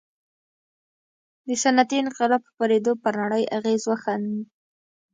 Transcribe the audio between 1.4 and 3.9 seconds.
د صنعتي انقلاب خپرېدو پر نړۍ اغېز